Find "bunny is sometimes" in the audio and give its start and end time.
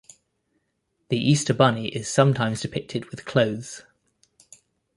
1.53-2.59